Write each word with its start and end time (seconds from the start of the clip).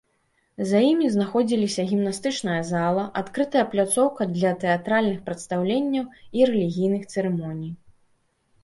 За 0.69 0.79
імі 0.91 1.09
знаходзіліся 1.15 1.85
гімнастычная 1.91 2.57
зала, 2.71 3.03
адкрытая 3.21 3.63
пляцоўка 3.75 4.29
для 4.35 4.55
тэатральных 4.65 5.21
прадстаўленняў 5.29 6.05
і 6.41 6.51
рэлігійных 6.55 7.09
цырымоній. 7.13 7.71